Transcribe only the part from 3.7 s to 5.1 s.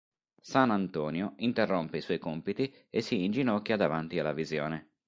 davanti alla visione.